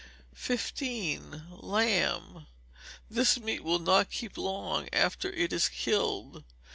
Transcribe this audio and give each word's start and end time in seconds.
15. 0.33 1.43
Lamb. 1.61 2.47
This 3.07 3.39
meat 3.39 3.63
will 3.63 3.77
not 3.77 4.09
keep 4.09 4.35
long 4.35 4.89
after 4.91 5.29
it 5.29 5.53
is 5.53 5.69
killed. 5.69 6.43